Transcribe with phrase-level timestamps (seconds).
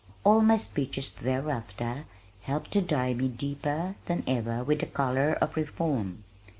[0.23, 2.05] All my speeches thereafter
[2.41, 6.23] helped to dye me deeper than ever with the color of reform.